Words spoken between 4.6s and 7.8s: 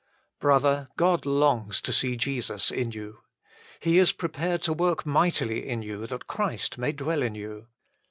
to work mightily in you that Christ may dwell in you.